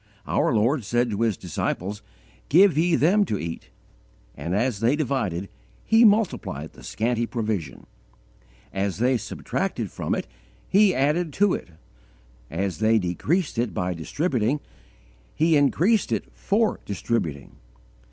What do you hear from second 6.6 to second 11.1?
the scanty provision; as they subtracted from it He